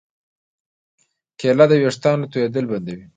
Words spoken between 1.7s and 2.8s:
ویښتانو تویېدل